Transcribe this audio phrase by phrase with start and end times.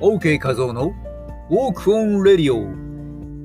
[0.00, 0.92] OK 画像の
[1.48, 2.66] Walk on Radio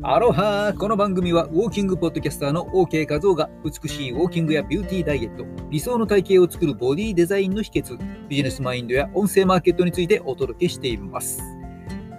[0.05, 7.97] アロハこの番組はウォーキングポッドキャスターの OK 画像が美しいウォーキングやビューティーダイエット、理想の体型を作るボディデザインの秘訣、
[8.27, 11.41] ビジネスマインドや音声マーケットについてお届けしています。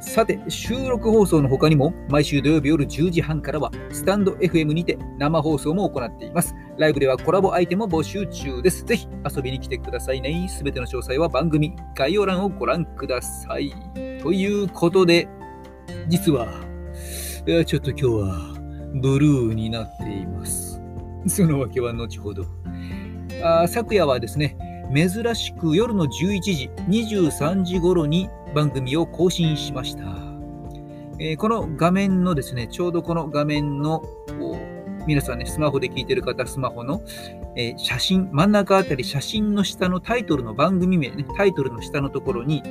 [0.01, 6.55] さて、収録放送の他にも、毎週土曜日夜10時半からは、スタンド FM にて生放送も行っています。
[6.79, 8.85] ライブではコラボアイテムを募集中です。
[8.85, 10.49] ぜひ遊びに来てくださいね。
[10.49, 13.73] すべての詳細は番組概要欄をご覧ください。
[14.23, 15.29] ということで、
[16.09, 16.47] 実は、
[17.67, 18.55] ちょっと今日は
[18.95, 20.81] ブルーになっています。
[21.27, 22.45] そのわけは後ほど。
[23.43, 24.57] あ昨夜はですね、
[24.95, 30.05] 珍しく夜の11時、23時頃に番組を更新しました。
[31.19, 34.05] えー、この画面のですね、ちょうどこの画面の
[35.07, 37.03] 皆さんね、スマホで聞いてる方、スマホの、
[37.57, 42.63] えー、写真、真ん中あたり、写真の下のタイトルの番組名ね、タイトルの下のところに、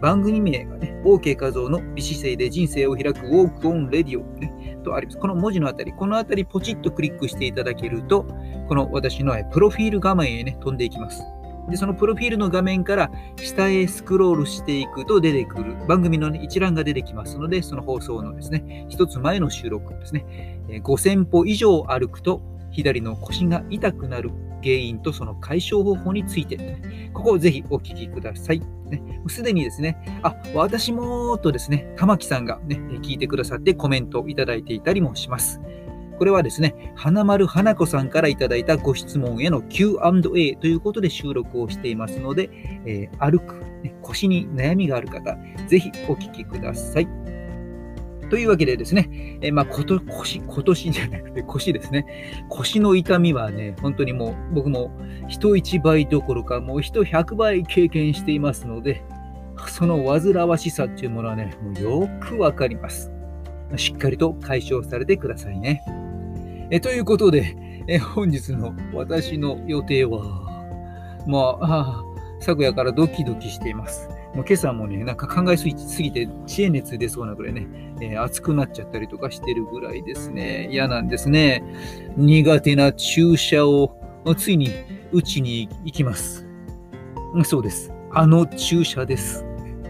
[0.00, 5.18] 番組名がね、OK 画像の美姿勢で人生を開くウォークオンレディオ、ね、とあります。
[5.18, 8.24] この文字のあたり、このあたりポチッとクリックしていただけると、
[8.68, 11.22] この私のプロフィール画面へね、飛んでいきます。
[11.68, 24.30] で、そのプロフィールの画面から下へスクロールしていくと出てくる番組の、ね、一覧が出てきますので、その放送のですね、一つ前の収録ですね、5000歩以上歩くと左の腰が痛くなる
[24.62, 28.60] 原因とその解消方法について、ね、ここをぜひお聞きください。
[28.60, 35.60] ねす、でにですね、あ、私もとですね、玉木さんがね、聞いてくださってコメントをいただいていたりもします。
[36.18, 42.48] これはですね、花丸花子さんからいただいたご質問への Q&A ということで収録をしていますので、
[42.86, 47.35] えー、歩く、ね、腰に悩みがある方、ぜひお聞きください。
[48.30, 52.06] というわけでですね、えー、まあ、こと腰、今年じゃなくて腰ですね。
[52.48, 54.90] 腰の痛みはね、本当にもう僕も
[55.28, 59.04] 人一倍どころかもう人100倍経験していますので、
[59.68, 63.12] その煩わしさっていうものはね、もうよくわかります。
[63.76, 65.82] しっかりと解消されてくださいね。
[66.70, 67.56] えということで、
[67.88, 70.20] え本日の私の予定は、
[71.26, 72.04] まあ、
[72.40, 74.08] 昨夜からドキドキしています。
[74.36, 77.66] もう今朝もね、なんか考えすぎて知恵熱出そうなぐらいね、
[78.02, 81.64] えー、熱くなっちゃったりとかしてるぐらいですね、嫌なんですね。
[82.18, 83.96] 苦手な注射を
[84.36, 84.68] ついに
[85.10, 86.46] 打ちに行きます。
[87.44, 87.94] そうです。
[88.12, 89.46] あの注射です。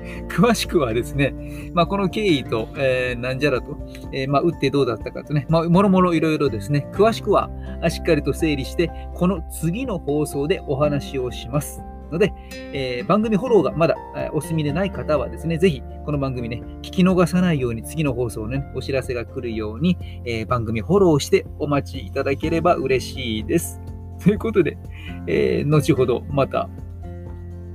[0.28, 1.34] 詳しくはですね、
[1.74, 3.76] まあ、この経緯と、えー、なんじゃらと、
[4.12, 7.50] えー、まあ、打ってどうだったかとね、まあ、もろもろいろいろですね、詳しくは
[7.88, 11.82] しっかりと整理して、この次の放送でお話をします。
[12.10, 12.32] ので、
[12.72, 23.80] えー、番組フォローがまだ、えー、お済みでない方はですね、ぜひこの番組ね、聞き逃さないように次の放送ね、お知らせが来るように、えー、番組フォローしてお待ちいただければ嬉しいです。
[24.22, 24.78] ということで、
[25.26, 26.68] え後ほどまた、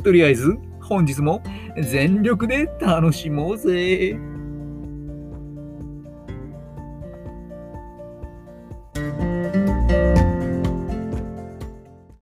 [0.03, 0.57] とりあえず
[0.91, 1.41] 本日も
[1.81, 4.19] 全力で楽しもうぜ。